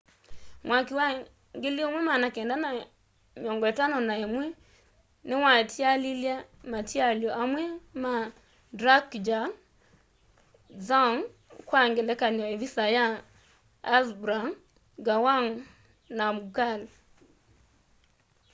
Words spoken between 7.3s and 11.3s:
amwe ma drukgyal dzong